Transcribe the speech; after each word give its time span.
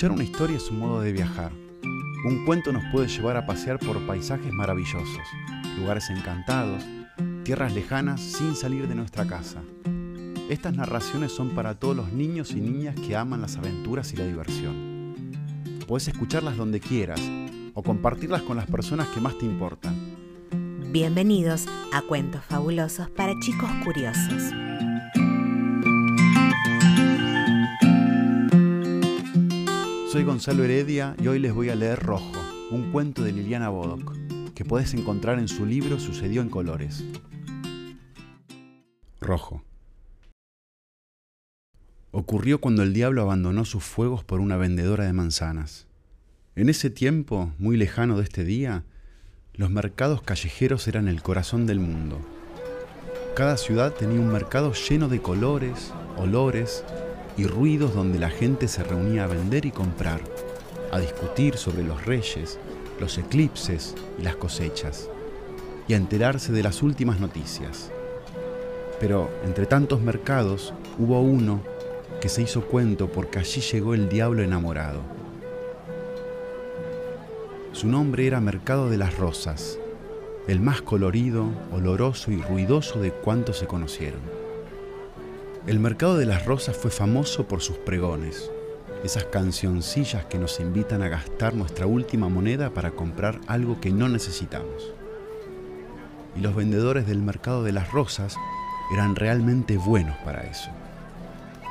Escuchar 0.00 0.16
una 0.16 0.24
historia 0.24 0.56
es 0.56 0.70
un 0.70 0.78
modo 0.78 1.02
de 1.02 1.12
viajar. 1.12 1.52
Un 2.24 2.46
cuento 2.46 2.72
nos 2.72 2.82
puede 2.90 3.06
llevar 3.06 3.36
a 3.36 3.44
pasear 3.44 3.78
por 3.78 4.00
paisajes 4.06 4.50
maravillosos, 4.50 5.26
lugares 5.78 6.08
encantados, 6.08 6.82
tierras 7.44 7.74
lejanas 7.74 8.18
sin 8.22 8.56
salir 8.56 8.88
de 8.88 8.94
nuestra 8.94 9.26
casa. 9.26 9.60
Estas 10.48 10.74
narraciones 10.74 11.32
son 11.32 11.50
para 11.50 11.78
todos 11.78 11.94
los 11.94 12.14
niños 12.14 12.52
y 12.52 12.62
niñas 12.62 12.94
que 12.98 13.14
aman 13.14 13.42
las 13.42 13.58
aventuras 13.58 14.10
y 14.14 14.16
la 14.16 14.24
diversión. 14.24 15.14
Puedes 15.86 16.08
escucharlas 16.08 16.56
donde 16.56 16.80
quieras 16.80 17.20
o 17.74 17.82
compartirlas 17.82 18.40
con 18.40 18.56
las 18.56 18.70
personas 18.70 19.06
que 19.08 19.20
más 19.20 19.36
te 19.36 19.44
importan. 19.44 19.94
Bienvenidos 20.90 21.66
a 21.92 22.00
Cuentos 22.00 22.42
Fabulosos 22.46 23.10
para 23.10 23.38
Chicos 23.40 23.68
Curiosos. 23.84 24.69
Soy 30.10 30.24
Gonzalo 30.24 30.64
Heredia 30.64 31.14
y 31.22 31.28
hoy 31.28 31.38
les 31.38 31.54
voy 31.54 31.68
a 31.68 31.76
leer 31.76 32.00
Rojo, 32.00 32.32
un 32.72 32.90
cuento 32.90 33.22
de 33.22 33.30
Liliana 33.30 33.68
Bodoc, 33.68 34.16
que 34.56 34.64
puedes 34.64 34.92
encontrar 34.92 35.38
en 35.38 35.46
su 35.46 35.64
libro 35.64 36.00
Sucedió 36.00 36.42
en 36.42 36.48
Colores. 36.48 37.04
Rojo. 39.20 39.62
Ocurrió 42.10 42.60
cuando 42.60 42.82
el 42.82 42.92
diablo 42.92 43.22
abandonó 43.22 43.64
sus 43.64 43.84
fuegos 43.84 44.24
por 44.24 44.40
una 44.40 44.56
vendedora 44.56 45.04
de 45.04 45.12
manzanas. 45.12 45.86
En 46.56 46.68
ese 46.68 46.90
tiempo, 46.90 47.52
muy 47.58 47.76
lejano 47.76 48.16
de 48.16 48.24
este 48.24 48.42
día, 48.42 48.82
los 49.54 49.70
mercados 49.70 50.22
callejeros 50.22 50.88
eran 50.88 51.06
el 51.06 51.22
corazón 51.22 51.66
del 51.66 51.78
mundo. 51.78 52.18
Cada 53.36 53.56
ciudad 53.56 53.92
tenía 53.92 54.18
un 54.18 54.32
mercado 54.32 54.72
lleno 54.72 55.08
de 55.08 55.22
colores, 55.22 55.92
olores 56.16 56.84
y 57.40 57.46
ruidos 57.46 57.94
donde 57.94 58.18
la 58.18 58.28
gente 58.28 58.68
se 58.68 58.84
reunía 58.84 59.24
a 59.24 59.26
vender 59.26 59.64
y 59.64 59.70
comprar, 59.70 60.20
a 60.92 61.00
discutir 61.00 61.56
sobre 61.56 61.82
los 61.82 62.04
reyes, 62.04 62.58
los 63.00 63.16
eclipses 63.16 63.94
y 64.18 64.22
las 64.24 64.36
cosechas, 64.36 65.08
y 65.88 65.94
a 65.94 65.96
enterarse 65.96 66.52
de 66.52 66.62
las 66.62 66.82
últimas 66.82 67.18
noticias. 67.18 67.90
Pero 69.00 69.30
entre 69.42 69.64
tantos 69.64 70.02
mercados 70.02 70.74
hubo 70.98 71.22
uno 71.22 71.62
que 72.20 72.28
se 72.28 72.42
hizo 72.42 72.66
cuento 72.66 73.10
porque 73.10 73.38
allí 73.38 73.62
llegó 73.62 73.94
el 73.94 74.10
diablo 74.10 74.42
enamorado. 74.42 75.00
Su 77.72 77.88
nombre 77.88 78.26
era 78.26 78.42
Mercado 78.42 78.90
de 78.90 78.98
las 78.98 79.16
Rosas, 79.16 79.78
el 80.46 80.60
más 80.60 80.82
colorido, 80.82 81.46
oloroso 81.72 82.32
y 82.32 82.42
ruidoso 82.42 83.00
de 83.00 83.12
cuantos 83.12 83.56
se 83.56 83.66
conocieron. 83.66 84.39
El 85.66 85.78
mercado 85.78 86.16
de 86.16 86.24
las 86.24 86.46
rosas 86.46 86.74
fue 86.74 86.90
famoso 86.90 87.46
por 87.46 87.60
sus 87.60 87.76
pregones, 87.76 88.50
esas 89.04 89.24
cancioncillas 89.24 90.24
que 90.24 90.38
nos 90.38 90.58
invitan 90.58 91.02
a 91.02 91.08
gastar 91.08 91.52
nuestra 91.52 91.86
última 91.86 92.30
moneda 92.30 92.70
para 92.70 92.92
comprar 92.92 93.38
algo 93.46 93.78
que 93.78 93.90
no 93.90 94.08
necesitamos. 94.08 94.94
Y 96.34 96.40
los 96.40 96.54
vendedores 96.54 97.06
del 97.06 97.20
mercado 97.20 97.62
de 97.62 97.72
las 97.72 97.92
rosas 97.92 98.36
eran 98.90 99.16
realmente 99.16 99.76
buenos 99.76 100.16
para 100.24 100.44
eso. 100.44 100.70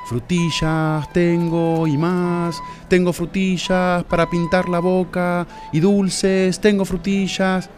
Frutillas 0.06 1.12
tengo 1.12 1.88
y 1.88 1.98
más, 1.98 2.62
tengo 2.90 3.12
frutillas 3.12 4.04
para 4.04 4.30
pintar 4.30 4.70
la 4.70 4.80
boca 4.80 5.48
y 5.74 5.80
dulces, 5.80 6.62
tengo 6.62 6.86
frutillas. 6.86 7.72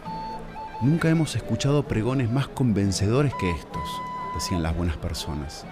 Nunca 0.82 1.08
hemos 1.08 1.34
escuchado 1.36 1.84
pregones 1.84 2.30
más 2.30 2.48
convencedores 2.48 3.32
que 3.40 3.50
estos, 3.50 3.88
decían 4.34 4.62
las 4.62 4.76
buenas 4.76 4.98
personas 4.98 5.64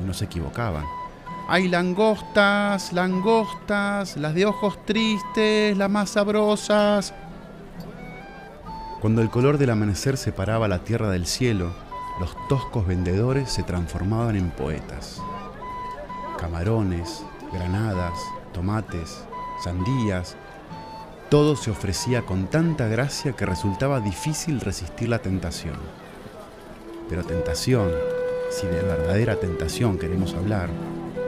y 0.00 0.04
no 0.04 0.14
se 0.14 0.26
equivocaban. 0.26 0.84
Hay 1.48 1.68
langostas, 1.68 2.92
langostas, 2.92 4.16
las 4.16 4.34
de 4.34 4.46
ojos 4.46 4.78
tristes, 4.86 5.76
las 5.76 5.90
más 5.90 6.10
sabrosas. 6.10 7.12
Cuando 9.00 9.20
el 9.20 9.28
color 9.28 9.58
del 9.58 9.70
amanecer 9.70 10.16
separaba 10.16 10.68
la 10.68 10.84
tierra 10.84 11.10
del 11.10 11.26
cielo, 11.26 11.74
los 12.18 12.34
toscos 12.48 12.86
vendedores 12.86 13.50
se 13.50 13.62
transformaban 13.62 14.36
en 14.36 14.50
poetas. 14.50 15.20
Camarones, 16.38 17.22
granadas, 17.52 18.18
tomates, 18.54 19.24
sandías, 19.62 20.36
todo 21.28 21.56
se 21.56 21.70
ofrecía 21.70 22.22
con 22.22 22.46
tanta 22.46 22.86
gracia 22.86 23.32
que 23.32 23.44
resultaba 23.44 24.00
difícil 24.00 24.60
resistir 24.60 25.08
la 25.08 25.18
tentación. 25.18 25.76
Pero 27.08 27.24
tentación, 27.24 27.90
si 28.50 28.66
de 28.66 28.82
verdadera 28.82 29.36
tentación 29.36 29.98
queremos 29.98 30.34
hablar, 30.34 30.70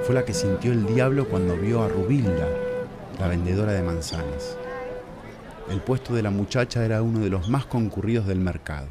fue 0.02 0.14
la 0.14 0.24
que 0.24 0.34
sintió 0.34 0.72
el 0.72 0.86
diablo 0.86 1.28
cuando 1.28 1.56
vio 1.56 1.82
a 1.82 1.88
Rubilda, 1.88 2.48
la 3.18 3.28
vendedora 3.28 3.72
de 3.72 3.82
manzanas. 3.82 4.56
El 5.70 5.80
puesto 5.80 6.14
de 6.14 6.22
la 6.22 6.30
muchacha 6.30 6.84
era 6.84 7.02
uno 7.02 7.18
de 7.18 7.30
los 7.30 7.48
más 7.48 7.66
concurridos 7.66 8.26
del 8.26 8.38
mercado. 8.38 8.86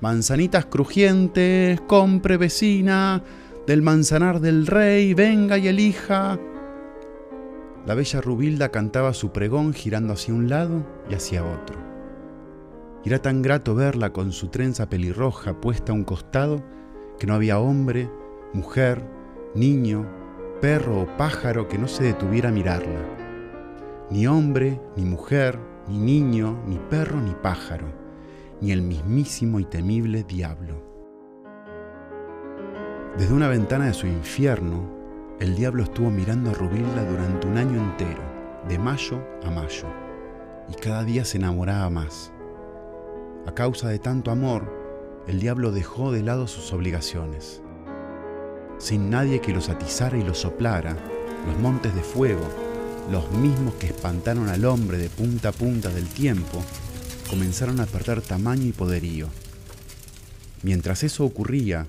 Manzanitas 0.00 0.66
crujientes, 0.66 1.80
compre 1.82 2.36
vecina, 2.36 3.22
del 3.66 3.82
manzanar 3.82 4.40
del 4.40 4.66
rey, 4.66 5.14
venga 5.14 5.58
y 5.58 5.68
elija. 5.68 6.38
La 7.86 7.94
bella 7.94 8.20
Rubilda 8.20 8.68
cantaba 8.70 9.12
su 9.12 9.32
pregón 9.32 9.72
girando 9.72 10.12
hacia 10.12 10.34
un 10.34 10.48
lado 10.48 10.86
y 11.10 11.14
hacia 11.14 11.44
otro. 11.44 11.80
era 13.04 13.18
tan 13.20 13.42
grato 13.42 13.74
verla 13.74 14.12
con 14.12 14.30
su 14.30 14.48
trenza 14.48 14.88
pelirroja 14.88 15.60
puesta 15.60 15.90
a 15.90 15.94
un 15.96 16.04
costado 16.04 16.62
que 17.22 17.28
no 17.28 17.34
había 17.34 17.60
hombre, 17.60 18.10
mujer, 18.52 19.00
niño, 19.54 20.04
perro 20.60 21.02
o 21.02 21.16
pájaro 21.16 21.68
que 21.68 21.78
no 21.78 21.86
se 21.86 22.02
detuviera 22.02 22.48
a 22.48 22.52
mirarla. 22.52 22.98
Ni 24.10 24.26
hombre, 24.26 24.80
ni 24.96 25.04
mujer, 25.04 25.56
ni 25.86 25.98
niño, 25.98 26.60
ni 26.66 26.80
perro, 26.80 27.20
ni 27.20 27.32
pájaro, 27.32 27.86
ni 28.60 28.72
el 28.72 28.82
mismísimo 28.82 29.60
y 29.60 29.64
temible 29.64 30.24
diablo. 30.24 30.82
Desde 33.16 33.32
una 33.32 33.46
ventana 33.46 33.86
de 33.86 33.94
su 33.94 34.08
infierno, 34.08 34.90
el 35.38 35.54
diablo 35.54 35.84
estuvo 35.84 36.10
mirando 36.10 36.50
a 36.50 36.54
Rubilda 36.54 37.04
durante 37.04 37.46
un 37.46 37.56
año 37.56 37.80
entero, 37.80 38.22
de 38.68 38.80
mayo 38.80 39.22
a 39.44 39.50
mayo, 39.52 39.86
y 40.68 40.74
cada 40.74 41.04
día 41.04 41.24
se 41.24 41.38
enamoraba 41.38 41.88
más. 41.88 42.32
A 43.46 43.52
causa 43.54 43.90
de 43.90 44.00
tanto 44.00 44.32
amor, 44.32 44.81
el 45.28 45.38
diablo 45.38 45.70
dejó 45.70 46.10
de 46.10 46.22
lado 46.22 46.48
sus 46.48 46.72
obligaciones. 46.72 47.60
Sin 48.78 49.10
nadie 49.10 49.40
que 49.40 49.52
los 49.52 49.68
atizara 49.68 50.18
y 50.18 50.24
los 50.24 50.38
soplara, 50.38 50.96
los 51.46 51.58
montes 51.58 51.94
de 51.94 52.02
fuego, 52.02 52.42
los 53.10 53.30
mismos 53.32 53.74
que 53.74 53.86
espantaron 53.86 54.48
al 54.48 54.64
hombre 54.64 54.98
de 54.98 55.08
punta 55.08 55.50
a 55.50 55.52
punta 55.52 55.90
del 55.90 56.06
tiempo, 56.08 56.62
comenzaron 57.30 57.80
a 57.80 57.86
perder 57.86 58.20
tamaño 58.20 58.66
y 58.66 58.72
poderío. 58.72 59.28
Mientras 60.62 61.04
eso 61.04 61.24
ocurría, 61.24 61.86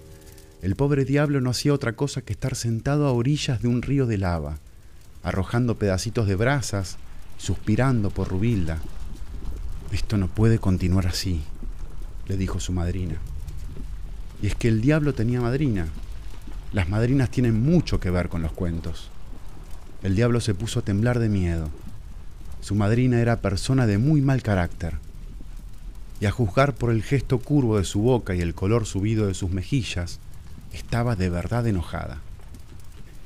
el 0.62 0.76
pobre 0.76 1.04
diablo 1.04 1.42
no 1.42 1.50
hacía 1.50 1.74
otra 1.74 1.94
cosa 1.94 2.22
que 2.22 2.34
estar 2.34 2.56
sentado 2.56 3.08
a 3.08 3.12
orillas 3.12 3.62
de 3.62 3.68
un 3.68 3.82
río 3.82 4.06
de 4.06 4.18
lava, 4.18 4.60
arrojando 5.24 5.78
pedacitos 5.78 6.28
de 6.28 6.36
brasas, 6.36 6.98
suspirando 7.38 8.12
por 8.12 8.30
Rubilda. 8.30 8.80
Esto 9.92 10.18
no 10.18 10.28
puede 10.28 10.60
continuar 10.60 11.08
así 11.08 11.44
le 12.28 12.38
dijo 12.38 12.60
su 12.60 12.72
madrina. 12.74 13.16
Y 14.42 14.48
es 14.48 14.56
que 14.56 14.68
el 14.68 14.82
diablo 14.82 15.14
tenía 15.14 15.42
madrina. 15.42 15.88
Las 16.72 16.90
madrinas 16.90 17.30
tienen 17.30 17.62
mucho 17.62 18.00
que 18.00 18.10
ver 18.10 18.30
con 18.30 18.42
los 18.42 18.52
cuentos. 18.52 19.10
El 20.02 20.16
diablo 20.16 20.42
se 20.42 20.54
puso 20.54 20.80
a 20.80 20.84
temblar 20.84 21.20
de 21.20 21.30
miedo. 21.30 21.70
Su 22.62 22.76
madrina 22.76 23.20
era 23.20 23.42
persona 23.42 23.88
de 23.88 23.98
muy 23.98 24.22
mal 24.22 24.42
carácter. 24.42 24.96
Y 26.20 26.26
a 26.26 26.32
juzgar 26.32 26.76
por 26.76 26.92
el 26.92 27.04
gesto 27.04 27.40
curvo 27.40 27.78
de 27.78 27.86
su 27.86 28.02
boca 28.02 28.36
y 28.36 28.42
el 28.42 28.54
color 28.54 28.86
subido 28.86 29.28
de 29.28 29.34
sus 29.34 29.52
mejillas, 29.52 30.20
estaba 30.74 31.16
de 31.16 31.30
verdad 31.30 31.68
enojada. 31.68 32.22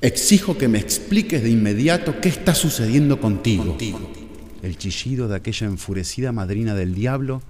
Exijo 0.01 0.57
que 0.57 0.67
me 0.67 0.77
expliques 0.77 1.41
de 1.41 1.49
inmediato 1.49 2.19
qué 2.21 2.29
está 2.29 2.53
sucediendo 2.53 3.19
contigo. 3.19 3.65
contigo. 3.65 4.11
El 4.61 4.77
chillido 4.77 5.27
de 5.27 5.35
aquella 5.35 5.67
enfurecida 5.67 6.31
madrina 6.31 6.75
del 6.75 6.93
diablo 6.93 7.41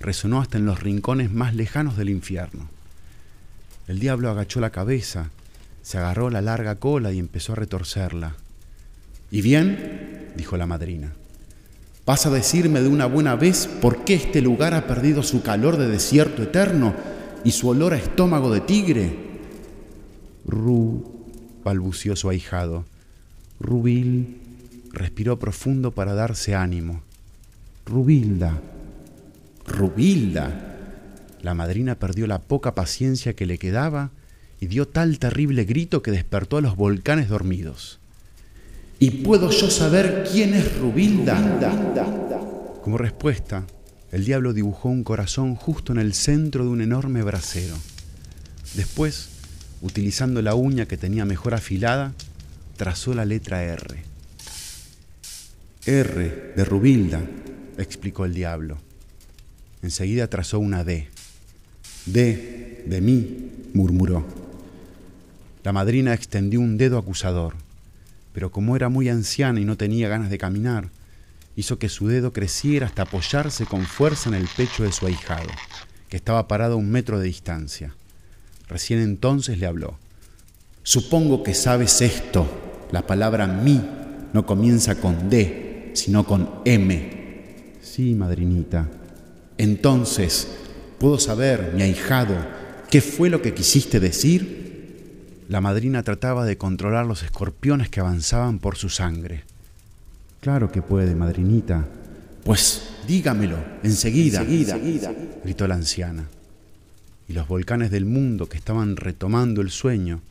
resonó 0.00 0.40
hasta 0.40 0.58
en 0.58 0.66
los 0.66 0.80
rincones 0.80 1.30
más 1.30 1.54
lejanos 1.54 1.96
del 1.96 2.08
infierno. 2.08 2.68
El 3.86 3.98
diablo 3.98 4.30
agachó 4.30 4.60
la 4.60 4.70
cabeza, 4.70 5.30
se 5.82 5.98
agarró 5.98 6.30
la 6.30 6.40
larga 6.40 6.76
cola 6.76 7.12
y 7.12 7.18
empezó 7.18 7.52
a 7.52 7.56
retorcerla. 7.56 8.34
¿Y 9.30 9.42
bien? 9.42 10.32
dijo 10.36 10.56
la 10.56 10.66
madrina. 10.66 11.12
¿Vas 12.06 12.26
a 12.26 12.30
decirme 12.30 12.80
de 12.80 12.88
una 12.88 13.06
buena 13.06 13.36
vez 13.36 13.68
por 13.80 14.04
qué 14.04 14.14
este 14.14 14.40
lugar 14.40 14.74
ha 14.74 14.86
perdido 14.86 15.22
su 15.22 15.42
calor 15.42 15.76
de 15.76 15.88
desierto 15.88 16.42
eterno 16.42 16.94
y 17.44 17.52
su 17.52 17.68
olor 17.68 17.92
a 17.92 17.98
estómago 17.98 18.52
de 18.52 18.60
tigre? 18.60 19.16
Ru, 20.46 21.04
balbució 21.62 22.16
su 22.16 22.28
ahijado. 22.28 22.84
Rubil 23.60 24.38
respiró 24.92 25.38
profundo 25.38 25.92
para 25.92 26.14
darse 26.14 26.54
ánimo. 26.54 27.02
Rubilda, 27.86 28.60
Rubilda. 29.70 30.76
La 31.42 31.54
madrina 31.54 31.94
perdió 31.94 32.26
la 32.26 32.40
poca 32.40 32.74
paciencia 32.74 33.34
que 33.34 33.46
le 33.46 33.58
quedaba 33.58 34.10
y 34.60 34.66
dio 34.66 34.86
tal 34.86 35.18
terrible 35.18 35.64
grito 35.64 36.02
que 36.02 36.10
despertó 36.10 36.58
a 36.58 36.60
los 36.60 36.76
volcanes 36.76 37.28
dormidos. 37.28 37.98
¿Y 38.98 39.10
puedo 39.22 39.50
yo 39.50 39.70
saber 39.70 40.28
quién 40.30 40.52
es 40.52 40.76
Rubilda? 40.78 41.38
Como 42.82 42.98
respuesta, 42.98 43.64
el 44.12 44.26
diablo 44.26 44.52
dibujó 44.52 44.90
un 44.90 45.04
corazón 45.04 45.54
justo 45.54 45.92
en 45.92 45.98
el 45.98 46.12
centro 46.12 46.64
de 46.64 46.70
un 46.70 46.82
enorme 46.82 47.22
brasero. 47.22 47.76
Después, 48.74 49.30
utilizando 49.80 50.42
la 50.42 50.54
uña 50.54 50.86
que 50.86 50.98
tenía 50.98 51.24
mejor 51.24 51.54
afilada, 51.54 52.12
trazó 52.76 53.14
la 53.14 53.24
letra 53.24 53.62
R. 53.62 54.02
R 55.86 56.52
de 56.54 56.64
Rubilda, 56.64 57.22
explicó 57.78 58.26
el 58.26 58.34
diablo. 58.34 58.89
Enseguida 59.82 60.28
trazó 60.28 60.58
una 60.58 60.84
D. 60.84 61.08
D 62.06 62.84
de 62.86 63.00
mí, 63.00 63.50
murmuró. 63.74 64.24
La 65.62 65.72
madrina 65.72 66.14
extendió 66.14 66.60
un 66.60 66.78
dedo 66.78 66.98
acusador, 66.98 67.54
pero 68.32 68.50
como 68.50 68.76
era 68.76 68.88
muy 68.88 69.08
anciana 69.08 69.60
y 69.60 69.64
no 69.64 69.76
tenía 69.76 70.08
ganas 70.08 70.30
de 70.30 70.38
caminar, 70.38 70.88
hizo 71.56 71.78
que 71.78 71.88
su 71.88 72.08
dedo 72.08 72.32
creciera 72.32 72.86
hasta 72.86 73.02
apoyarse 73.02 73.66
con 73.66 73.84
fuerza 73.84 74.28
en 74.28 74.34
el 74.36 74.48
pecho 74.56 74.84
de 74.84 74.92
su 74.92 75.06
ahijado, 75.06 75.48
que 76.08 76.16
estaba 76.16 76.48
parado 76.48 76.74
a 76.74 76.76
un 76.76 76.90
metro 76.90 77.18
de 77.18 77.26
distancia. 77.26 77.94
Recién 78.68 79.00
entonces 79.00 79.58
le 79.58 79.66
habló. 79.66 79.98
Supongo 80.82 81.42
que 81.42 81.54
sabes 81.54 82.00
esto. 82.00 82.48
La 82.92 83.06
palabra 83.06 83.46
mí 83.46 83.80
no 84.32 84.46
comienza 84.46 85.00
con 85.00 85.28
D, 85.28 85.90
sino 85.94 86.24
con 86.24 86.62
M. 86.64 87.10
Sí, 87.82 88.14
madrinita. 88.14 88.88
Entonces, 89.60 90.48
¿puedo 90.98 91.18
saber, 91.18 91.74
mi 91.74 91.82
ahijado, 91.82 92.34
qué 92.90 93.02
fue 93.02 93.28
lo 93.28 93.42
que 93.42 93.52
quisiste 93.52 94.00
decir? 94.00 95.44
La 95.50 95.60
madrina 95.60 96.02
trataba 96.02 96.46
de 96.46 96.56
controlar 96.56 97.04
los 97.04 97.22
escorpiones 97.22 97.90
que 97.90 98.00
avanzaban 98.00 98.58
por 98.58 98.76
su 98.76 98.88
sangre. 98.88 99.44
Claro 100.40 100.72
que 100.72 100.80
puede, 100.80 101.14
madrinita. 101.14 101.86
Pues 102.42 102.88
dígamelo, 103.06 103.58
enseguida, 103.82 104.40
enseguida, 104.40 105.12
gritó 105.44 105.68
la 105.68 105.74
anciana. 105.74 106.24
Y 107.28 107.34
los 107.34 107.46
volcanes 107.46 107.90
del 107.90 108.06
mundo 108.06 108.48
que 108.48 108.56
estaban 108.56 108.96
retomando 108.96 109.60
el 109.60 109.68
sueño 109.68 110.22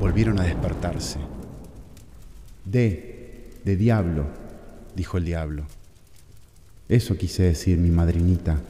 volvieron 0.00 0.40
a 0.40 0.44
despertarse. 0.44 1.18
D, 2.64 3.50
de 3.62 3.76
diablo, 3.76 4.24
dijo 4.96 5.18
el 5.18 5.26
diablo. 5.26 5.66
Eso 6.88 7.16
quise 7.16 7.44
decir, 7.44 7.78
mi 7.78 7.90
madrinita. 7.90 8.60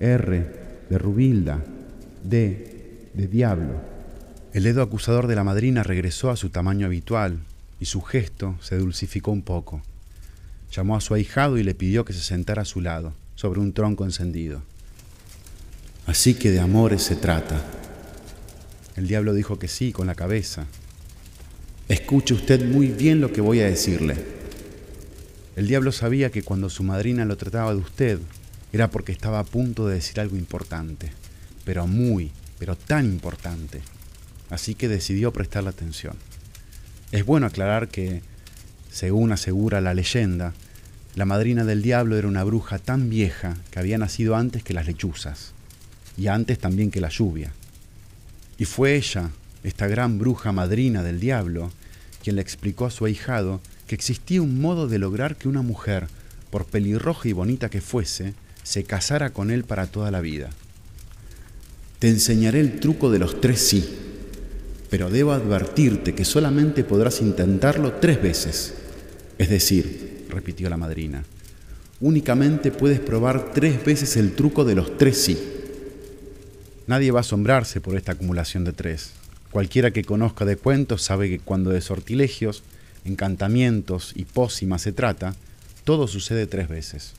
R, 0.00 0.46
de 0.88 0.98
Rubilda. 0.98 1.64
D, 2.22 3.08
de 3.14 3.26
diablo. 3.26 3.74
El 4.52 4.64
dedo 4.64 4.82
acusador 4.82 5.26
de 5.26 5.34
la 5.34 5.44
madrina 5.44 5.82
regresó 5.82 6.30
a 6.30 6.36
su 6.36 6.50
tamaño 6.50 6.86
habitual 6.86 7.38
y 7.80 7.86
su 7.86 8.02
gesto 8.02 8.56
se 8.60 8.76
dulcificó 8.76 9.30
un 9.30 9.42
poco. 9.42 9.82
Llamó 10.70 10.96
a 10.96 11.00
su 11.00 11.14
ahijado 11.14 11.58
y 11.58 11.62
le 11.62 11.74
pidió 11.74 12.04
que 12.04 12.12
se 12.12 12.20
sentara 12.20 12.62
a 12.62 12.66
su 12.66 12.80
lado, 12.80 13.14
sobre 13.34 13.60
un 13.60 13.72
tronco 13.72 14.04
encendido. 14.04 14.62
Así 16.06 16.34
que 16.34 16.50
de 16.50 16.60
amores 16.60 17.02
se 17.02 17.16
trata. 17.16 17.62
El 18.96 19.08
diablo 19.08 19.32
dijo 19.32 19.58
que 19.58 19.68
sí, 19.68 19.92
con 19.92 20.06
la 20.06 20.14
cabeza. 20.14 20.66
Escuche 21.88 22.34
usted 22.34 22.64
muy 22.64 22.88
bien 22.88 23.20
lo 23.20 23.32
que 23.32 23.40
voy 23.40 23.60
a 23.60 23.66
decirle. 23.66 24.41
El 25.56 25.68
diablo 25.68 25.92
sabía 25.92 26.30
que 26.30 26.42
cuando 26.42 26.70
su 26.70 26.82
madrina 26.82 27.24
lo 27.24 27.36
trataba 27.36 27.72
de 27.72 27.80
usted, 27.80 28.18
era 28.72 28.90
porque 28.90 29.12
estaba 29.12 29.38
a 29.38 29.44
punto 29.44 29.86
de 29.86 29.96
decir 29.96 30.20
algo 30.20 30.36
importante, 30.36 31.12
pero 31.64 31.86
muy, 31.86 32.32
pero 32.58 32.76
tan 32.76 33.04
importante 33.06 33.82
así 34.52 34.74
que 34.74 34.86
decidió 34.86 35.32
prestarle 35.32 35.70
atención. 35.70 36.14
Es 37.10 37.24
bueno 37.24 37.46
aclarar 37.46 37.88
que, 37.88 38.20
según 38.90 39.32
asegura 39.32 39.80
la 39.80 39.94
leyenda, 39.94 40.52
la 41.14 41.24
madrina 41.24 41.64
del 41.64 41.80
diablo 41.80 42.18
era 42.18 42.28
una 42.28 42.44
bruja 42.44 42.78
tan 42.78 43.08
vieja 43.08 43.56
que 43.70 43.78
había 43.78 43.96
nacido 43.96 44.36
antes 44.36 44.62
que 44.62 44.74
las 44.74 44.86
lechuzas, 44.86 45.52
y 46.18 46.26
antes 46.26 46.58
también 46.58 46.90
que 46.90 47.00
la 47.00 47.08
lluvia. 47.08 47.52
Y 48.58 48.66
fue 48.66 48.94
ella, 48.94 49.30
esta 49.64 49.86
gran 49.86 50.18
bruja 50.18 50.52
madrina 50.52 51.02
del 51.02 51.18
diablo, 51.18 51.72
quien 52.22 52.36
le 52.36 52.42
explicó 52.42 52.84
a 52.84 52.90
su 52.90 53.06
ahijado 53.06 53.62
existía 53.94 54.42
un 54.42 54.60
modo 54.60 54.88
de 54.88 54.98
lograr 54.98 55.36
que 55.36 55.48
una 55.48 55.62
mujer, 55.62 56.06
por 56.50 56.64
pelirroja 56.64 57.28
y 57.28 57.32
bonita 57.32 57.68
que 57.68 57.80
fuese, 57.80 58.34
se 58.62 58.84
casara 58.84 59.30
con 59.30 59.50
él 59.50 59.64
para 59.64 59.86
toda 59.86 60.10
la 60.10 60.20
vida. 60.20 60.50
Te 61.98 62.08
enseñaré 62.08 62.60
el 62.60 62.80
truco 62.80 63.10
de 63.10 63.18
los 63.18 63.40
tres 63.40 63.60
sí, 63.60 63.88
pero 64.90 65.10
debo 65.10 65.32
advertirte 65.32 66.14
que 66.14 66.24
solamente 66.24 66.84
podrás 66.84 67.20
intentarlo 67.20 67.94
tres 67.94 68.22
veces. 68.22 68.74
Es 69.38 69.48
decir, 69.48 70.26
repitió 70.28 70.68
la 70.68 70.76
madrina, 70.76 71.24
únicamente 72.00 72.70
puedes 72.70 73.00
probar 73.00 73.52
tres 73.52 73.84
veces 73.84 74.16
el 74.16 74.32
truco 74.32 74.64
de 74.64 74.74
los 74.74 74.98
tres 74.98 75.16
sí. 75.16 75.38
Nadie 76.86 77.10
va 77.10 77.20
a 77.20 77.22
asombrarse 77.22 77.80
por 77.80 77.96
esta 77.96 78.12
acumulación 78.12 78.64
de 78.64 78.72
tres. 78.72 79.12
Cualquiera 79.50 79.92
que 79.92 80.04
conozca 80.04 80.44
de 80.44 80.56
cuentos 80.56 81.02
sabe 81.02 81.28
que 81.28 81.38
cuando 81.38 81.70
de 81.70 81.80
sortilegios, 81.80 82.62
encantamientos 83.04 84.12
y 84.14 84.24
pócimas 84.24 84.82
se 84.82 84.92
trata, 84.92 85.34
todo 85.84 86.06
sucede 86.06 86.46
tres 86.46 86.68
veces. 86.68 87.12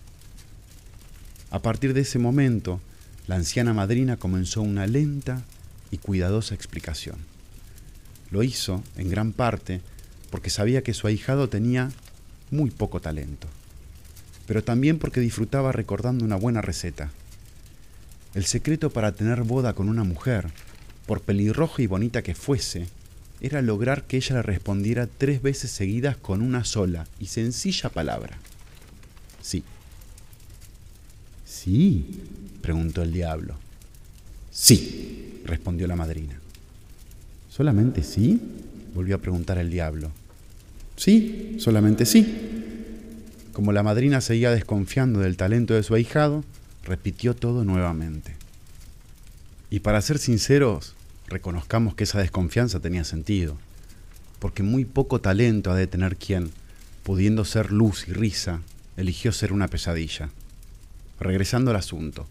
A 1.51 1.59
partir 1.59 1.93
de 1.93 2.01
ese 2.01 2.19
momento, 2.19 2.79
la 3.27 3.35
anciana 3.35 3.73
madrina 3.73 4.17
comenzó 4.17 4.61
una 4.61 4.87
lenta 4.87 5.43
y 5.91 5.97
cuidadosa 5.97 6.55
explicación. 6.55 7.17
Lo 8.31 8.43
hizo, 8.43 8.83
en 8.97 9.09
gran 9.09 9.31
parte, 9.31 9.81
porque 10.31 10.49
sabía 10.49 10.81
que 10.81 10.93
su 10.93 11.05
ahijado 11.05 11.49
tenía 11.49 11.91
muy 12.49 12.71
poco 12.71 12.99
talento, 12.99 13.47
pero 14.47 14.63
también 14.63 14.97
porque 14.97 15.19
disfrutaba 15.19 15.71
recordando 15.71 16.25
una 16.25 16.35
buena 16.35 16.61
receta. 16.61 17.11
El 18.33 18.45
secreto 18.45 18.89
para 18.89 19.11
tener 19.11 19.43
boda 19.43 19.73
con 19.73 19.89
una 19.89 20.03
mujer, 20.03 20.47
por 21.05 21.21
pelirroja 21.21 21.81
y 21.83 21.87
bonita 21.87 22.23
que 22.23 22.33
fuese, 22.33 22.87
era 23.43 23.61
lograr 23.61 24.05
que 24.05 24.17
ella 24.17 24.37
le 24.37 24.41
respondiera 24.41 25.05
tres 25.05 25.41
veces 25.41 25.69
seguidas 25.69 26.15
con 26.15 26.41
una 26.41 26.63
sola 26.63 27.05
y 27.19 27.27
sencilla 27.27 27.89
palabra. 27.89 28.37
Sí. 29.41 29.63
¿Sí? 31.45 32.21
preguntó 32.61 33.03
el 33.03 33.11
diablo. 33.11 33.55
Sí, 34.49 35.41
respondió 35.43 35.87
la 35.87 35.97
madrina. 35.97 36.39
¿Solamente 37.49 38.01
sí? 38.01 38.39
volvió 38.95 39.15
a 39.15 39.19
preguntar 39.19 39.57
el 39.57 39.69
diablo. 39.69 40.11
Sí, 40.95 41.57
solamente 41.59 42.05
sí. 42.05 42.25
Como 43.51 43.73
la 43.73 43.83
madrina 43.83 44.21
seguía 44.21 44.51
desconfiando 44.51 45.19
del 45.19 45.35
talento 45.35 45.73
de 45.73 45.83
su 45.83 45.95
ahijado, 45.95 46.45
repitió 46.85 47.35
todo 47.35 47.65
nuevamente. 47.65 48.35
Y 49.69 49.81
para 49.81 50.01
ser 50.01 50.17
sinceros, 50.17 50.95
reconozcamos 51.27 51.95
que 51.95 52.03
esa 52.03 52.19
desconfianza 52.19 52.79
tenía 52.79 53.03
sentido, 53.03 53.57
porque 54.39 54.63
muy 54.63 54.85
poco 54.85 55.21
talento 55.21 55.71
ha 55.71 55.75
de 55.75 55.87
tener 55.87 56.17
quien, 56.17 56.51
pudiendo 57.03 57.45
ser 57.45 57.71
luz 57.71 58.07
y 58.07 58.13
risa, 58.13 58.61
eligió 58.97 59.31
ser 59.31 59.53
una 59.53 59.67
pesadilla. 59.67 60.29
Regresando 61.19 61.71
al 61.71 61.77
asunto, 61.77 62.27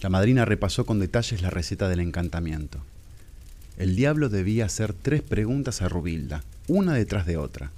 la 0.00 0.10
madrina 0.10 0.44
repasó 0.44 0.86
con 0.86 0.98
detalles 0.98 1.42
la 1.42 1.50
receta 1.50 1.88
del 1.88 2.00
encantamiento 2.00 2.80
el 3.76 3.96
diablo 3.96 4.28
debía 4.28 4.66
hacer 4.66 4.92
tres 4.92 5.22
preguntas 5.22 5.82
a 5.82 5.88
Rubilda, 5.88 6.44
una 6.68 6.94
detrás 6.94 7.26
de 7.26 7.36
otra. 7.36 7.72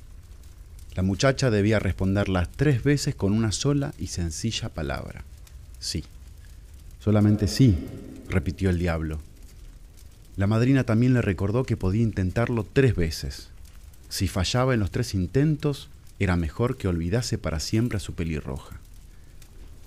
La 0.94 1.02
muchacha 1.02 1.50
debía 1.50 1.78
responderlas 1.78 2.50
tres 2.54 2.82
veces 2.82 3.14
con 3.14 3.32
una 3.32 3.50
sola 3.50 3.94
y 3.98 4.08
sencilla 4.08 4.68
palabra. 4.68 5.24
Sí. 5.78 6.04
Solamente 7.00 7.48
sí, 7.48 7.76
repitió 8.28 8.68
el 8.68 8.78
diablo. 8.78 9.20
La 10.36 10.46
madrina 10.46 10.84
también 10.84 11.14
le 11.14 11.22
recordó 11.22 11.64
que 11.64 11.76
podía 11.76 12.02
intentarlo 12.02 12.66
tres 12.70 12.94
veces. 12.94 13.48
Si 14.08 14.28
fallaba 14.28 14.74
en 14.74 14.80
los 14.80 14.90
tres 14.90 15.14
intentos, 15.14 15.88
era 16.18 16.36
mejor 16.36 16.76
que 16.76 16.88
olvidase 16.88 17.38
para 17.38 17.60
siempre 17.60 17.96
a 17.96 18.00
su 18.00 18.14
pelirroja. 18.14 18.78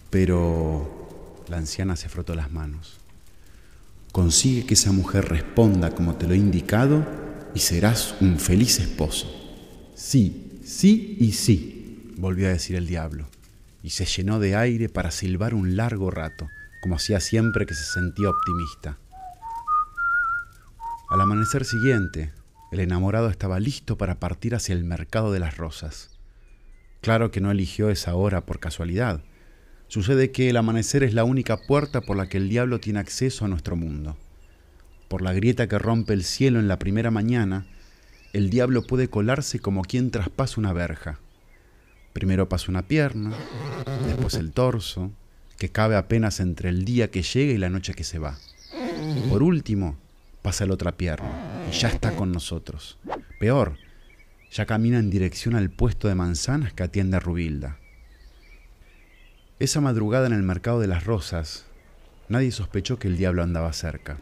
Pero... 0.09 1.07
La 1.49 1.57
anciana 1.57 1.95
se 1.95 2.09
frotó 2.09 2.35
las 2.35 2.51
manos. 2.51 2.99
Consigue 4.11 4.67
que 4.67 4.75
esa 4.75 4.91
mujer 4.91 5.29
responda 5.29 5.91
como 5.91 6.15
te 6.15 6.27
lo 6.27 6.33
he 6.33 6.37
indicado 6.37 7.05
y 7.55 7.59
serás 7.59 8.15
un 8.21 8.39
feliz 8.39 8.79
esposo. 8.79 9.27
Sí, 9.95 10.61
sí 10.63 11.17
y 11.19 11.31
sí, 11.31 12.13
volvió 12.17 12.47
a 12.47 12.51
decir 12.51 12.75
el 12.75 12.85
diablo, 12.85 13.27
y 13.81 13.89
se 13.89 14.05
llenó 14.05 14.39
de 14.39 14.55
aire 14.55 14.89
para 14.89 15.09
silbar 15.09 15.55
un 15.55 15.75
largo 15.75 16.11
rato, 16.11 16.47
como 16.81 16.95
hacía 16.95 17.19
siempre 17.19 17.65
que 17.65 17.73
se 17.73 17.83
sentía 17.83 18.29
optimista. 18.29 18.97
Al 21.09 21.21
amanecer 21.21 21.65
siguiente, 21.65 22.31
el 22.71 22.79
enamorado 22.79 23.29
estaba 23.29 23.59
listo 23.59 23.97
para 23.97 24.19
partir 24.19 24.55
hacia 24.55 24.73
el 24.73 24.83
mercado 24.83 25.31
de 25.31 25.39
las 25.39 25.57
rosas. 25.57 26.09
Claro 27.01 27.31
que 27.31 27.41
no 27.41 27.51
eligió 27.51 27.89
esa 27.89 28.15
hora 28.15 28.45
por 28.45 28.59
casualidad, 28.59 29.21
Sucede 29.89 30.29
que 30.29 30.51
el 30.51 30.57
amanecer 30.57 31.01
es 31.01 31.15
la 31.15 31.23
única 31.23 31.57
puerta 31.57 32.01
por 32.01 32.15
la 32.15 32.29
que 32.29 32.37
el 32.37 32.47
diablo 32.47 32.79
tiene 32.79 32.99
acceso 32.99 33.43
a 33.43 33.47
nuestro 33.47 33.75
mundo. 33.75 34.15
Por 35.07 35.23
la 35.23 35.33
grieta 35.33 35.67
que 35.67 35.79
rompe 35.79 36.13
el 36.13 36.23
cielo 36.23 36.59
en 36.59 36.67
la 36.67 36.77
primera 36.77 37.09
mañana, 37.09 37.65
el 38.31 38.51
diablo 38.51 38.83
puede 38.83 39.09
colarse 39.09 39.59
como 39.59 39.81
quien 39.81 40.11
traspasa 40.11 40.59
una 40.59 40.73
verja. 40.73 41.19
Primero 42.13 42.47
pasa 42.47 42.69
una 42.69 42.87
pierna, 42.87 43.31
después 44.05 44.35
el 44.35 44.51
torso, 44.51 45.11
que 45.57 45.69
cabe 45.69 45.95
apenas 45.95 46.39
entre 46.39 46.69
el 46.69 46.85
día 46.85 47.09
que 47.09 47.23
llega 47.23 47.51
y 47.51 47.57
la 47.57 47.71
noche 47.71 47.95
que 47.95 48.03
se 48.03 48.19
va. 48.19 48.37
Por 49.27 49.41
último, 49.41 49.97
pasa 50.41 50.65
la 50.65 50.73
otra 50.73 50.93
pierna 50.93 51.29
y 51.69 51.73
ya 51.73 51.89
está 51.89 52.15
con 52.15 52.31
nosotros. 52.31 52.97
Peor, 53.39 53.77
ya 54.51 54.65
camina 54.65 54.99
en 54.99 55.09
dirección 55.09 55.55
al 55.55 55.69
puesto 55.69 56.07
de 56.07 56.15
manzanas 56.15 56.73
que 56.73 56.83
atiende 56.83 57.19
Rubilda. 57.19 57.77
Esa 59.59 59.81
madrugada 59.81 60.27
en 60.27 60.33
el 60.33 60.43
mercado 60.43 60.79
de 60.79 60.87
las 60.87 61.03
rosas, 61.03 61.65
nadie 62.29 62.51
sospechó 62.51 62.97
que 62.97 63.07
el 63.07 63.17
diablo 63.17 63.43
andaba 63.43 63.73
cerca, 63.73 64.17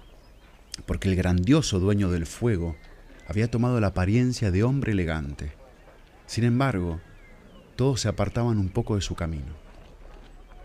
porque 0.85 1.09
el 1.09 1.15
grandioso 1.15 1.79
dueño 1.79 2.09
del 2.09 2.25
fuego 2.25 2.75
había 3.27 3.51
tomado 3.51 3.79
la 3.79 3.87
apariencia 3.87 4.51
de 4.51 4.63
hombre 4.63 4.93
elegante. 4.93 5.53
Sin 6.25 6.43
embargo, 6.43 6.99
todos 7.75 8.01
se 8.01 8.07
apartaban 8.07 8.57
un 8.57 8.69
poco 8.69 8.95
de 8.95 9.01
su 9.01 9.15
camino, 9.15 9.53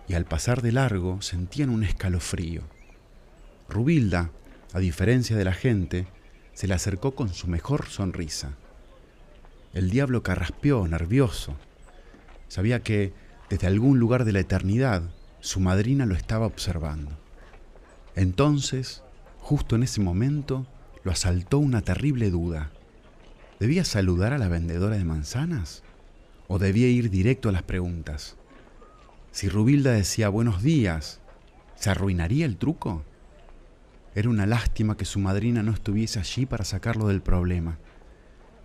y 0.08 0.14
al 0.14 0.24
pasar 0.24 0.62
de 0.62 0.72
largo 0.72 1.20
sentían 1.20 1.70
un 1.70 1.84
escalofrío. 1.84 2.62
Rubilda, 3.68 4.30
a 4.72 4.78
diferencia 4.78 5.36
de 5.36 5.44
la 5.44 5.52
gente, 5.52 6.06
se 6.54 6.66
le 6.66 6.74
acercó 6.74 7.14
con 7.14 7.32
su 7.32 7.46
mejor 7.46 7.86
sonrisa. 7.86 8.52
El 9.74 9.90
diablo 9.90 10.22
carraspeó, 10.22 10.86
nervioso. 10.86 11.56
Sabía 12.48 12.82
que, 12.82 13.12
desde 13.50 13.66
algún 13.66 13.98
lugar 13.98 14.24
de 14.24 14.32
la 14.32 14.40
eternidad, 14.40 15.02
su 15.40 15.60
madrina 15.60 16.06
lo 16.06 16.14
estaba 16.14 16.46
observando. 16.46 17.10
Entonces, 18.14 19.02
justo 19.38 19.76
en 19.76 19.82
ese 19.82 20.00
momento, 20.00 20.66
lo 21.04 21.10
asaltó 21.10 21.58
una 21.58 21.82
terrible 21.82 22.30
duda. 22.30 22.70
¿Debía 23.58 23.84
saludar 23.84 24.32
a 24.32 24.38
la 24.38 24.48
vendedora 24.48 24.96
de 24.96 25.04
manzanas? 25.04 25.82
¿O 26.48 26.58
debía 26.58 26.88
ir 26.88 27.10
directo 27.10 27.48
a 27.48 27.52
las 27.52 27.62
preguntas? 27.62 28.36
Si 29.30 29.48
Rubilda 29.48 29.92
decía 29.92 30.28
buenos 30.28 30.62
días, 30.62 31.20
¿se 31.76 31.90
arruinaría 31.90 32.44
el 32.44 32.56
truco? 32.56 33.04
Era 34.14 34.28
una 34.28 34.46
lástima 34.46 34.96
que 34.96 35.04
su 35.04 35.18
madrina 35.18 35.62
no 35.62 35.72
estuviese 35.72 36.18
allí 36.18 36.44
para 36.44 36.64
sacarlo 36.64 37.08
del 37.08 37.22
problema. 37.22 37.78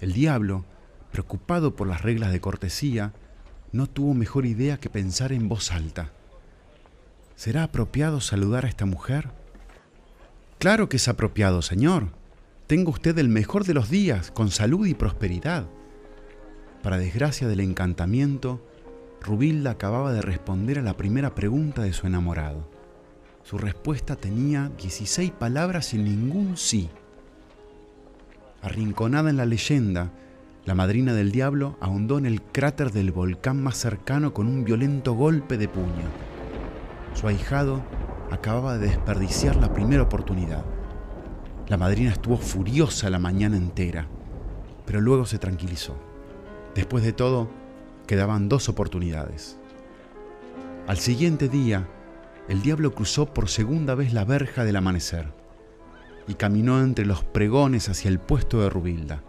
El 0.02 0.14
diablo, 0.14 0.66
preocupado 1.12 1.76
por 1.76 1.88
las 1.88 2.02
reglas 2.02 2.32
de 2.32 2.42
cortesía, 2.42 3.14
no 3.72 3.88
tuvo 3.88 4.14
mejor 4.14 4.46
idea 4.46 4.78
que 4.78 4.90
pensar 4.90 5.32
en 5.32 5.48
voz 5.48 5.72
alta. 5.72 6.12
¿Será 7.36 7.64
apropiado 7.64 8.20
saludar 8.20 8.66
a 8.66 8.70
esta 8.70 8.86
mujer? 8.86 9.30
Claro 10.60 10.90
que 10.90 10.98
es 10.98 11.08
apropiado, 11.08 11.62
señor. 11.62 12.10
Tenga 12.66 12.90
usted 12.90 13.18
el 13.18 13.30
mejor 13.30 13.64
de 13.64 13.74
los 13.74 13.90
días, 13.90 14.32
con 14.32 14.52
salud 14.52 14.86
y 14.88 14.94
prosperidad. 14.94 15.68
Para 16.84 16.98
desgracia 16.98 17.48
del 17.48 17.62
encantamiento, 17.62 18.66
Rubilda 19.22 19.72
acababa 19.72 20.12
de 20.12 20.22
responder 20.22 20.80
a 20.80 20.82
la 20.82 20.98
primera 20.98 21.36
pregunta 21.36 21.82
de 21.82 21.94
su 21.94 22.08
enamorado. 22.08 22.77
Su 23.48 23.58
respuesta 23.58 24.18
tenía 24.18 24.70
16 24.78 25.32
palabras 25.32 25.86
sin 25.86 26.04
ningún 26.04 26.58
sí. 26.58 26.90
Arrinconada 28.62 29.30
en 29.30 29.38
la 29.38 29.46
leyenda, 29.46 30.12
la 30.66 30.76
madrina 30.76 31.14
del 31.14 31.32
diablo 31.32 31.78
ahondó 31.80 32.18
en 32.18 32.26
el 32.26 32.42
cráter 32.42 32.92
del 32.92 33.14
volcán 33.14 33.64
más 33.64 33.78
cercano 33.78 34.34
con 34.34 34.48
un 34.48 34.66
violento 34.66 35.14
golpe 35.14 35.58
de 35.58 35.70
puño. 35.70 36.10
Su 37.14 37.30
ahijado 37.30 37.84
acababa 38.32 38.78
de 38.78 38.88
desperdiciar 38.88 39.56
la 39.56 39.72
primera 39.72 40.04
oportunidad. 40.04 40.66
La 41.70 41.78
madrina 41.78 42.12
estuvo 42.12 42.36
furiosa 42.36 43.10
la 43.10 43.18
mañana 43.18 43.56
entera, 43.56 44.10
pero 44.86 45.00
luego 45.00 45.26
se 45.26 45.40
tranquilizó. 45.40 45.96
Después 46.76 47.02
de 47.02 47.14
todo, 47.14 47.50
quedaban 48.08 48.50
dos 48.50 48.68
oportunidades. 48.68 49.58
Al 50.86 50.98
siguiente 50.98 51.48
día, 51.48 51.88
el 52.48 52.62
diablo 52.62 52.94
cruzó 52.94 53.34
por 53.34 53.50
segunda 53.50 53.94
vez 53.94 54.14
la 54.14 54.24
verja 54.24 54.64
del 54.64 54.78
amanecer 54.78 55.34
y 56.28 56.36
caminó 56.36 56.82
entre 56.82 57.06
los 57.06 57.24
pregones 57.24 57.90
hacia 57.90 58.10
el 58.10 58.20
puesto 58.20 58.62
de 58.62 58.70
Rubilda. 58.70 59.22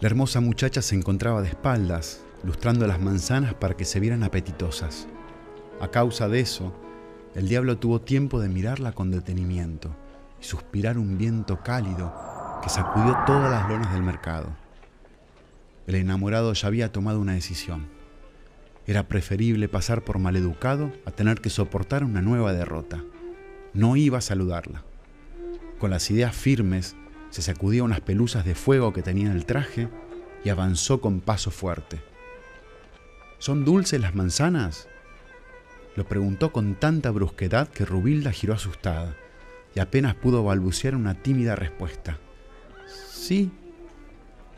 La 0.00 0.08
hermosa 0.08 0.40
muchacha 0.40 0.82
se 0.82 0.94
encontraba 0.94 1.42
de 1.42 1.48
espaldas, 1.48 2.22
lustrando 2.44 2.86
las 2.86 3.00
manzanas 3.00 3.54
para 3.54 3.76
que 3.76 3.84
se 3.84 4.00
vieran 4.00 4.22
apetitosas. 4.22 5.08
A 5.80 5.88
causa 5.88 6.28
de 6.28 6.40
eso, 6.40 6.74
el 7.34 7.48
diablo 7.48 7.78
tuvo 7.78 8.00
tiempo 8.00 8.40
de 8.40 8.48
mirarla 8.48 8.92
con 8.92 9.10
detenimiento 9.10 9.94
y 10.40 10.44
suspirar 10.44 10.98
un 10.98 11.18
viento 11.18 11.60
cálido 11.62 12.14
que 12.62 12.68
sacudió 12.68 13.16
todas 13.26 13.50
las 13.50 13.68
lonas 13.68 13.92
del 13.92 14.02
mercado. 14.02 14.48
El 15.86 15.94
enamorado 15.94 16.52
ya 16.52 16.68
había 16.68 16.92
tomado 16.92 17.20
una 17.20 17.34
decisión. 17.34 17.95
Era 18.86 19.08
preferible 19.08 19.68
pasar 19.68 20.04
por 20.04 20.18
maleducado 20.18 20.92
a 21.04 21.10
tener 21.10 21.40
que 21.40 21.50
soportar 21.50 22.04
una 22.04 22.22
nueva 22.22 22.52
derrota. 22.52 23.02
No 23.74 23.96
iba 23.96 24.18
a 24.18 24.22
saludarla. 24.22 24.84
Con 25.78 25.90
las 25.90 26.10
ideas 26.10 26.34
firmes, 26.34 26.96
se 27.30 27.42
sacudía 27.42 27.82
unas 27.82 28.00
pelusas 28.00 28.44
de 28.44 28.54
fuego 28.54 28.92
que 28.92 29.02
tenía 29.02 29.26
en 29.26 29.36
el 29.36 29.44
traje 29.44 29.88
y 30.44 30.48
avanzó 30.50 31.00
con 31.00 31.20
paso 31.20 31.50
fuerte. 31.50 32.00
¿Son 33.38 33.64
dulces 33.64 34.00
las 34.00 34.14
manzanas? 34.14 34.88
Lo 35.96 36.06
preguntó 36.06 36.52
con 36.52 36.76
tanta 36.76 37.10
brusquedad 37.10 37.68
que 37.68 37.84
Rubilda 37.84 38.30
giró 38.30 38.54
asustada 38.54 39.16
y 39.74 39.80
apenas 39.80 40.14
pudo 40.14 40.44
balbucear 40.44 40.94
una 40.94 41.14
tímida 41.14 41.56
respuesta. 41.56 42.18
Sí. 43.10 43.50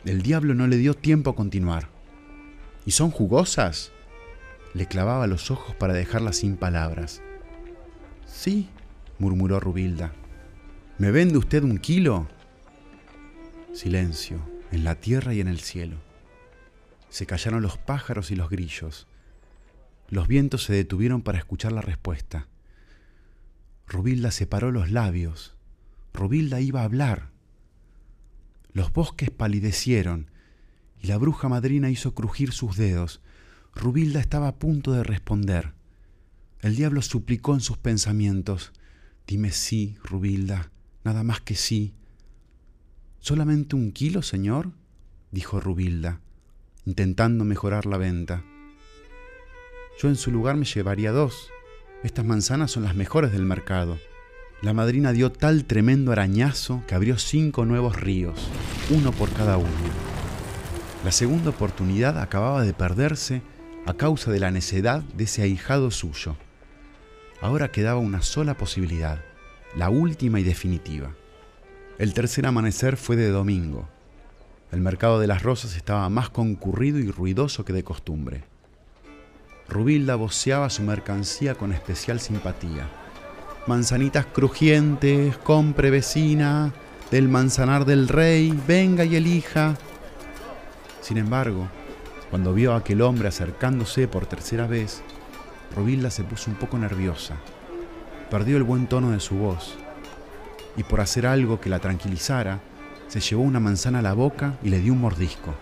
El 0.04 0.22
diablo 0.22 0.54
no 0.54 0.66
le 0.66 0.76
dio 0.76 0.94
tiempo 0.94 1.30
a 1.30 1.34
continuar. 1.34 1.88
¿Y 2.86 2.92
son 2.92 3.10
jugosas? 3.10 3.92
Le 4.78 4.86
clavaba 4.86 5.26
los 5.26 5.50
ojos 5.50 5.74
para 5.74 5.92
dejarla 5.92 6.32
sin 6.32 6.56
palabras. 6.56 7.20
Sí, 8.26 8.68
murmuró 9.18 9.58
Rubilda. 9.58 10.12
¿Me 10.98 11.10
vende 11.10 11.36
usted 11.36 11.64
un 11.64 11.78
kilo? 11.78 12.28
Silencio, 13.72 14.40
en 14.70 14.84
la 14.84 14.94
tierra 14.94 15.34
y 15.34 15.40
en 15.40 15.48
el 15.48 15.58
cielo. 15.58 15.96
Se 17.08 17.26
callaron 17.26 17.60
los 17.60 17.76
pájaros 17.76 18.30
y 18.30 18.36
los 18.36 18.50
grillos. 18.50 19.08
Los 20.10 20.28
vientos 20.28 20.62
se 20.62 20.74
detuvieron 20.74 21.22
para 21.22 21.38
escuchar 21.38 21.72
la 21.72 21.80
respuesta. 21.80 22.46
Rubilda 23.88 24.30
separó 24.30 24.70
los 24.70 24.92
labios. 24.92 25.56
Rubilda 26.14 26.60
iba 26.60 26.82
a 26.82 26.84
hablar. 26.84 27.30
Los 28.72 28.92
bosques 28.92 29.32
palidecieron 29.32 30.30
y 31.02 31.08
la 31.08 31.18
bruja 31.18 31.48
madrina 31.48 31.90
hizo 31.90 32.14
crujir 32.14 32.52
sus 32.52 32.76
dedos 32.76 33.20
Rubilda 33.74 34.20
estaba 34.20 34.48
a 34.48 34.56
punto 34.56 34.92
de 34.92 35.02
responder. 35.02 35.72
El 36.60 36.76
diablo 36.76 37.02
suplicó 37.02 37.54
en 37.54 37.60
sus 37.60 37.78
pensamientos, 37.78 38.72
Dime 39.26 39.52
sí, 39.52 39.98
Rubilda, 40.02 40.70
nada 41.04 41.22
más 41.22 41.40
que 41.40 41.54
sí. 41.54 41.94
¿Solamente 43.20 43.76
un 43.76 43.92
kilo, 43.92 44.22
señor? 44.22 44.72
dijo 45.30 45.60
Rubilda, 45.60 46.20
intentando 46.86 47.44
mejorar 47.44 47.84
la 47.84 47.98
venta. 47.98 48.42
Yo 50.00 50.08
en 50.08 50.16
su 50.16 50.30
lugar 50.30 50.56
me 50.56 50.64
llevaría 50.64 51.12
dos. 51.12 51.50
Estas 52.02 52.24
manzanas 52.24 52.70
son 52.70 52.84
las 52.84 52.94
mejores 52.94 53.32
del 53.32 53.44
mercado. 53.44 53.98
La 54.62 54.72
madrina 54.72 55.12
dio 55.12 55.30
tal 55.30 55.64
tremendo 55.64 56.10
arañazo 56.10 56.82
que 56.86 56.94
abrió 56.94 57.18
cinco 57.18 57.64
nuevos 57.64 57.96
ríos, 58.00 58.48
uno 58.90 59.12
por 59.12 59.30
cada 59.32 59.56
uno. 59.56 59.68
La 61.04 61.12
segunda 61.12 61.50
oportunidad 61.50 62.18
acababa 62.18 62.62
de 62.62 62.72
perderse 62.72 63.42
a 63.88 63.94
causa 63.94 64.30
de 64.30 64.38
la 64.38 64.50
necedad 64.50 65.00
de 65.00 65.24
ese 65.24 65.40
ahijado 65.40 65.90
suyo. 65.90 66.36
Ahora 67.40 67.72
quedaba 67.72 67.98
una 67.98 68.20
sola 68.20 68.52
posibilidad, 68.52 69.24
la 69.74 69.88
última 69.88 70.40
y 70.40 70.42
definitiva. 70.42 71.14
El 71.96 72.12
tercer 72.12 72.44
amanecer 72.44 72.98
fue 72.98 73.16
de 73.16 73.30
domingo. 73.30 73.88
El 74.72 74.82
mercado 74.82 75.18
de 75.18 75.26
las 75.26 75.42
rosas 75.42 75.74
estaba 75.74 76.06
más 76.10 76.28
concurrido 76.28 76.98
y 76.98 77.10
ruidoso 77.10 77.64
que 77.64 77.72
de 77.72 77.82
costumbre. 77.82 78.44
Rubilda 79.70 80.16
voceaba 80.16 80.68
su 80.68 80.82
mercancía 80.82 81.54
con 81.54 81.72
especial 81.72 82.20
simpatía. 82.20 82.86
Manzanitas 83.66 84.26
crujientes, 84.26 85.38
compre 85.38 85.88
vecina, 85.88 86.74
del 87.10 87.30
manzanar 87.30 87.86
del 87.86 88.08
rey, 88.08 88.52
venga 88.68 89.06
y 89.06 89.16
elija. 89.16 89.78
Sin 91.00 91.16
embargo, 91.16 91.68
cuando 92.30 92.54
vio 92.54 92.72
a 92.72 92.78
aquel 92.78 93.02
hombre 93.02 93.28
acercándose 93.28 94.08
por 94.08 94.26
tercera 94.26 94.66
vez, 94.66 95.02
Rubilda 95.74 96.10
se 96.10 96.24
puso 96.24 96.50
un 96.50 96.56
poco 96.56 96.78
nerviosa. 96.78 97.36
Perdió 98.30 98.56
el 98.56 98.62
buen 98.62 98.86
tono 98.86 99.10
de 99.10 99.20
su 99.20 99.36
voz 99.36 99.78
y 100.78 100.84
por 100.84 101.00
hacer 101.00 101.26
algo 101.26 101.60
que 101.60 101.68
la 101.68 101.80
tranquilizara, 101.80 102.60
se 103.08 103.18
llevó 103.18 103.42
una 103.42 103.58
manzana 103.58 103.98
a 103.98 104.02
la 104.02 104.12
boca 104.12 104.54
y 104.62 104.68
le 104.68 104.78
dio 104.78 104.92
un 104.92 105.00
mordisco. 105.00 105.54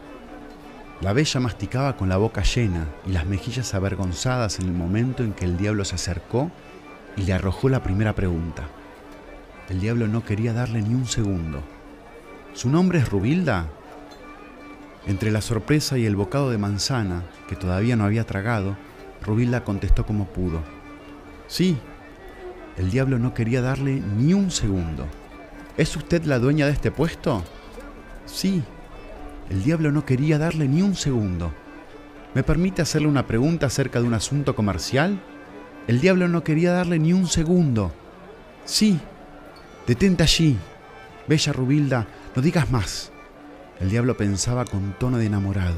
La 1.00 1.14
bella 1.14 1.40
masticaba 1.40 1.96
con 1.96 2.10
la 2.10 2.18
boca 2.18 2.42
llena 2.42 2.86
y 3.06 3.12
las 3.12 3.24
mejillas 3.24 3.74
avergonzadas 3.74 4.60
en 4.60 4.66
el 4.66 4.72
momento 4.74 5.22
en 5.22 5.32
que 5.32 5.46
el 5.46 5.56
diablo 5.56 5.86
se 5.86 5.94
acercó 5.94 6.50
y 7.16 7.22
le 7.22 7.32
arrojó 7.32 7.70
la 7.70 7.82
primera 7.82 8.14
pregunta. 8.14 8.64
El 9.70 9.80
diablo 9.80 10.06
no 10.06 10.22
quería 10.22 10.52
darle 10.52 10.82
ni 10.82 10.94
un 10.94 11.06
segundo. 11.06 11.62
¿Su 12.52 12.68
nombre 12.68 12.98
es 12.98 13.08
Rubilda? 13.08 13.68
Entre 15.06 15.30
la 15.30 15.40
sorpresa 15.40 15.98
y 15.98 16.06
el 16.06 16.16
bocado 16.16 16.50
de 16.50 16.58
manzana, 16.58 17.22
que 17.48 17.54
todavía 17.54 17.94
no 17.94 18.04
había 18.04 18.24
tragado, 18.24 18.76
Rubilda 19.22 19.62
contestó 19.62 20.04
como 20.04 20.26
pudo. 20.26 20.62
Sí, 21.46 21.76
el 22.76 22.90
diablo 22.90 23.18
no 23.18 23.32
quería 23.32 23.62
darle 23.62 24.00
ni 24.00 24.34
un 24.34 24.50
segundo. 24.50 25.06
¿Es 25.76 25.94
usted 25.96 26.24
la 26.24 26.38
dueña 26.38 26.66
de 26.66 26.72
este 26.72 26.90
puesto? 26.90 27.44
Sí, 28.24 28.62
el 29.48 29.62
diablo 29.62 29.92
no 29.92 30.04
quería 30.04 30.38
darle 30.38 30.66
ni 30.66 30.82
un 30.82 30.96
segundo. 30.96 31.52
¿Me 32.34 32.42
permite 32.42 32.82
hacerle 32.82 33.08
una 33.08 33.26
pregunta 33.26 33.66
acerca 33.66 34.00
de 34.00 34.06
un 34.06 34.14
asunto 34.14 34.56
comercial? 34.56 35.20
El 35.86 36.00
diablo 36.00 36.26
no 36.26 36.42
quería 36.42 36.72
darle 36.72 36.98
ni 36.98 37.12
un 37.12 37.28
segundo. 37.28 37.92
Sí, 38.64 38.98
detente 39.86 40.24
allí. 40.24 40.58
Bella 41.28 41.52
Rubilda, 41.52 42.06
no 42.34 42.42
digas 42.42 42.70
más. 42.70 43.12
El 43.80 43.90
diablo 43.90 44.16
pensaba 44.16 44.64
con 44.64 44.94
tono 44.98 45.18
de 45.18 45.26
enamorado. 45.26 45.76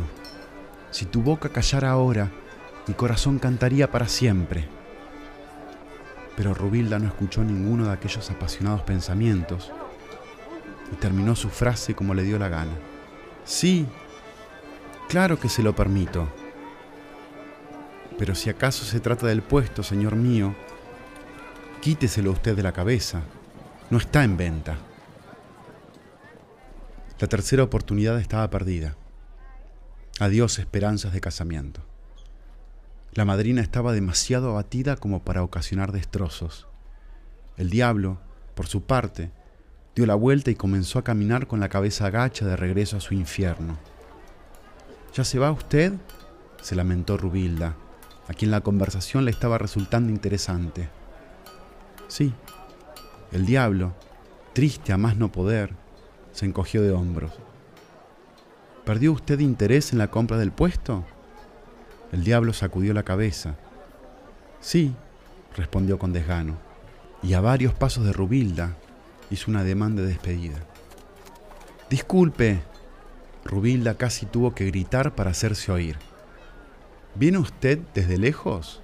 Si 0.91 1.05
tu 1.05 1.23
boca 1.23 1.49
callara 1.49 1.91
ahora, 1.91 2.31
mi 2.87 2.95
corazón 2.95 3.39
cantaría 3.39 3.91
para 3.91 4.09
siempre. 4.09 4.69
Pero 6.37 6.55
Rubilda 6.55 6.99
no 7.01 7.09
escuchó 7.09 7.43
ninguno 7.43 7.87
de 7.87 7.93
aquellos 7.93 8.31
apasionados 8.31 8.83
pensamientos 8.83 9.73
y 10.93 10.97
terminó 10.97 11.35
su 11.35 11.49
frase 11.49 11.95
como 11.95 12.15
le 12.15 12.23
dio 12.23 12.39
la 12.39 12.49
gana. 12.49 12.73
Sí, 13.45 13.87
claro 15.09 15.41
que 15.41 15.49
se 15.49 15.63
lo 15.63 15.75
permito. 15.75 16.29
Pero 18.17 18.37
si 18.37 18.49
acaso 18.49 18.85
se 18.85 19.01
trata 19.01 19.27
del 19.27 19.43
puesto, 19.43 19.83
señor 19.83 20.15
mío, 20.15 20.55
quíteselo 21.81 22.31
usted 22.31 22.55
de 22.55 22.63
la 22.63 22.73
cabeza. 22.73 23.23
No 23.91 23.99
está 23.99 24.23
en 24.23 24.37
venta. 24.37 24.77
La 27.21 27.27
tercera 27.27 27.65
oportunidad 27.65 28.21
estaba 28.21 28.49
perdida. 28.49 28.95
Adiós 30.21 30.61
esperanzas 30.61 31.13
de 31.13 31.21
casamiento. 31.21 31.83
La 33.13 33.25
madrina 33.25 33.61
estaba 33.61 33.93
demasiado 33.93 34.51
abatida 34.51 34.95
como 34.95 35.25
para 35.25 35.43
ocasionar 35.43 35.91
destrozos. 35.91 36.69
El 37.57 37.71
diablo, 37.71 38.21
por 38.55 38.69
su 38.69 38.83
parte, 38.83 39.33
dio 39.97 40.07
la 40.07 40.15
vuelta 40.15 40.53
y 40.53 40.55
comenzó 40.55 41.01
a 41.01 41.05
caminar 41.05 41.49
con 41.49 41.59
la 41.59 41.69
cabeza 41.69 42.07
agacha 42.07 42.47
de 42.47 42.57
regreso 42.57 42.97
a 42.97 43.01
su 43.01 43.15
infierno. 43.15 43.79
¿Ya 45.13 45.25
se 45.25 45.41
va 45.41 45.51
usted? 45.51 45.95
se 46.63 46.77
lamentó 46.77 47.17
Rubilda, 47.17 47.75
a 48.29 48.35
quien 48.35 48.53
la 48.53 48.61
conversación 48.61 49.25
le 49.25 49.33
estaba 49.33 49.59
resultando 49.59 50.13
interesante. 50.13 50.89
Sí, 52.07 52.33
el 53.33 53.45
diablo, 53.45 53.95
triste 54.53 54.93
a 54.93 54.99
más 54.99 55.17
no 55.17 55.33
poder, 55.33 55.75
se 56.39 56.47
encogió 56.47 56.83
de 56.83 56.93
hombros. 56.93 57.33
¿Perdió 58.85 59.11
usted 59.11 59.41
interés 59.41 59.93
en 59.93 59.99
la 59.99 60.09
compra 60.09 60.37
del 60.39 60.53
puesto? 60.53 61.05
El 62.13 62.23
diablo 62.23 62.53
sacudió 62.53 62.95
la 62.95 63.03
cabeza. 63.03 63.57
Sí, 64.61 64.95
respondió 65.57 65.99
con 65.99 66.13
desgano, 66.13 66.57
y 67.25 67.33
a 67.33 67.41
varios 67.41 67.75
pasos 67.75 68.05
de 68.05 68.13
Rubilda 68.13 68.77
hizo 69.31 69.51
una 69.51 69.65
demanda 69.65 70.03
de 70.03 70.11
despedida. 70.11 70.59
Disculpe, 71.91 72.61
Rubilda 73.45 73.97
casi 73.97 74.25
tuvo 74.25 74.55
que 74.55 74.67
gritar 74.67 75.17
para 75.17 75.33
hacerse 75.33 75.73
oír. 75.73 75.97
¿Viene 77.17 77.39
usted 77.39 77.81
desde 77.95 78.17
lejos? 78.17 78.81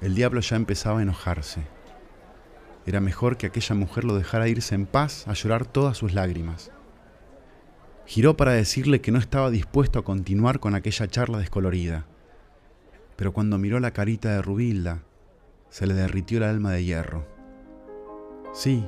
El 0.00 0.14
diablo 0.14 0.40
ya 0.40 0.56
empezaba 0.56 1.00
a 1.00 1.02
enojarse. 1.02 1.73
Era 2.86 3.00
mejor 3.00 3.36
que 3.36 3.46
aquella 3.46 3.74
mujer 3.74 4.04
lo 4.04 4.14
dejara 4.14 4.48
irse 4.48 4.74
en 4.74 4.86
paz 4.86 5.26
a 5.28 5.32
llorar 5.32 5.66
todas 5.66 5.96
sus 5.96 6.12
lágrimas. 6.12 6.70
Giró 8.06 8.36
para 8.36 8.52
decirle 8.52 9.00
que 9.00 9.12
no 9.12 9.18
estaba 9.18 9.50
dispuesto 9.50 9.98
a 9.98 10.04
continuar 10.04 10.60
con 10.60 10.74
aquella 10.74 11.08
charla 11.08 11.38
descolorida 11.38 12.06
pero 13.16 13.32
cuando 13.32 13.58
miró 13.58 13.80
la 13.80 13.92
carita 13.92 14.30
de 14.30 14.42
Rubilda, 14.42 15.02
se 15.68 15.86
le 15.86 15.94
derritió 15.94 16.38
el 16.38 16.44
alma 16.44 16.72
de 16.72 16.84
hierro. 16.84 17.26
Sí, 18.52 18.84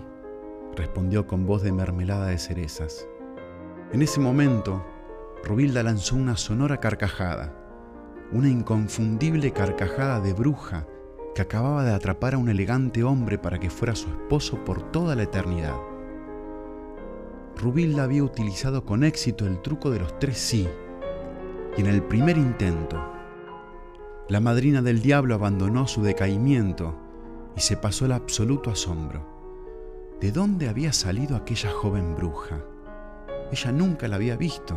respondió 0.77 1.27
con 1.27 1.47
voz 1.47 1.63
de 1.63 1.73
mermelada 1.73 2.27
de 2.27 2.39
cerezas. 2.39 3.07
En 3.93 4.03
ese 4.03 4.21
momento, 4.21 4.85
Rubilda 5.45 5.83
lanzó 5.83 6.17
una 6.17 6.37
sonora 6.37 6.79
carcajada, 6.79 7.55
una 8.33 8.49
inconfundible 8.49 9.53
carcajada 9.53 10.21
de 10.21 10.33
bruja 10.33 10.87
que 11.37 11.43
acababa 11.43 11.85
de 11.85 11.93
atrapar 11.93 12.33
a 12.33 12.39
un 12.39 12.49
elegante 12.49 13.05
hombre 13.05 13.37
para 13.37 13.59
que 13.59 13.69
fuera 13.69 13.95
su 13.95 14.09
esposo 14.09 14.65
por 14.65 14.91
toda 14.91 15.15
la 15.15 15.25
eternidad. 15.25 15.77
Rubilda 17.59 18.05
había 18.05 18.25
utilizado 18.25 18.87
con 18.87 19.05
éxito 19.05 19.47
el 19.47 19.61
truco 19.61 19.91
de 19.91 20.01
los 20.01 20.19
tres 20.19 20.39
sí, 20.39 20.67
y 21.77 21.81
en 21.83 21.89
el 21.89 22.03
primer 22.03 22.39
intento, 22.39 22.99
la 24.31 24.41
madrina 24.41 24.81
del 24.81 25.03
diablo 25.03 25.35
abandonó 25.35 25.87
su 25.87 26.03
decaimiento 26.03 26.97
y 27.55 27.61
se 27.61 27.77
pasó 27.77 28.07
el 28.07 28.13
absoluto 28.13 28.71
asombro. 28.71 29.21
¿De 30.19 30.33
dónde 30.33 30.71
había 30.71 30.95
salido 30.95 31.37
aquella 31.37 31.71
joven 31.71 32.17
bruja? 32.17 32.65
Ella 33.53 33.73
nunca 33.73 34.09
la 34.09 34.17
había 34.17 34.39
visto. 34.39 34.75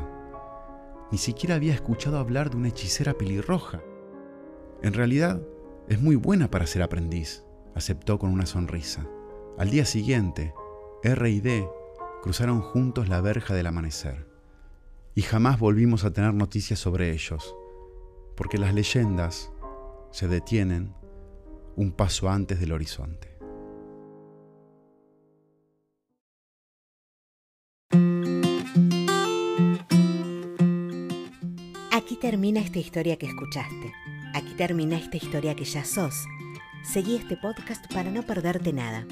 Ni 1.10 1.20
siquiera 1.20 1.56
había 1.56 1.74
escuchado 1.74 2.18
hablar 2.18 2.50
de 2.50 2.58
una 2.58 2.68
hechicera 2.68 3.14
pelirroja. 3.14 3.82
En 4.82 4.94
realidad, 4.94 5.42
es 5.90 6.00
muy 6.00 6.16
buena 6.16 6.52
para 6.52 6.68
ser 6.68 6.84
aprendiz, 6.84 7.44
aceptó 7.74 8.20
con 8.20 8.32
una 8.32 8.46
sonrisa. 8.46 9.08
Al 9.58 9.72
día 9.72 9.86
siguiente, 9.86 10.54
R 11.04 11.30
y 11.30 11.42
D 11.42 11.68
cruzaron 12.22 12.62
juntos 12.62 13.10
la 13.10 13.22
verja 13.22 13.56
del 13.56 13.66
amanecer. 13.66 14.28
Y 15.16 15.24
jamás 15.24 15.60
volvimos 15.60 16.06
a 16.06 16.12
tener 16.12 16.34
noticias 16.34 16.80
sobre 16.80 17.12
ellos 17.12 17.56
porque 18.38 18.60
las 18.60 18.74
leyendas 18.74 19.52
se 20.12 20.28
detienen 20.28 20.94
un 21.76 21.92
paso 21.92 22.30
antes 22.30 22.60
del 22.60 22.72
horizonte. 22.72 23.36
Aquí 31.92 32.16
termina 32.22 32.62
esta 32.62 32.80
historia 32.80 33.18
que 33.18 33.26
escuchaste. 33.26 33.92
Termina 34.60 34.98
esta 34.98 35.16
historia 35.16 35.56
que 35.56 35.64
ya 35.64 35.86
sos. 35.86 36.26
Seguí 36.84 37.16
este 37.16 37.38
podcast 37.38 37.86
para 37.94 38.12
no 38.12 38.24
perderte 38.24 38.74
nada. 38.74 39.08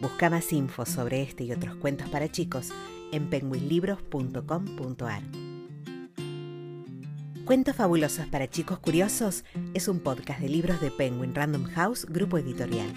Busca 0.00 0.30
más 0.30 0.50
info 0.50 0.86
sobre 0.86 1.20
este 1.20 1.44
y 1.44 1.52
otros 1.52 1.74
cuentos 1.74 2.08
para 2.08 2.32
chicos 2.32 2.70
en 3.12 3.28
penguinlibros.com.ar. 3.28 5.22
Cuentos 7.44 7.76
fabulosos 7.76 8.28
para 8.28 8.48
chicos 8.48 8.78
curiosos 8.78 9.44
es 9.74 9.88
un 9.88 10.00
podcast 10.00 10.40
de 10.40 10.48
libros 10.48 10.80
de 10.80 10.90
Penguin 10.90 11.34
Random 11.34 11.64
House, 11.64 12.06
grupo 12.06 12.38
editorial. 12.38 12.90